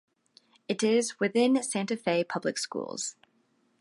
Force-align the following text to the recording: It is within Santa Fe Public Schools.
It 0.67 0.81
is 0.81 1.19
within 1.19 1.61
Santa 1.61 1.95
Fe 1.95 2.23
Public 2.23 2.57
Schools. 2.57 3.15